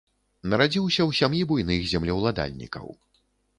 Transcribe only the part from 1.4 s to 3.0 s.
буйных землеўладальнікаў.